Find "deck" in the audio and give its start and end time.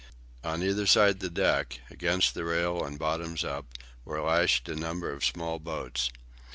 1.29-1.79